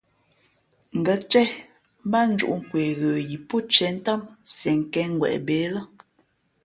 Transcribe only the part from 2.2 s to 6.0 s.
njūʼ nkwe ghə yi pó tiē ntám nsienkěngweʼ bê le.